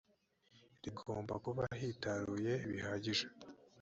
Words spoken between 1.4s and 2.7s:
kuba hitaruye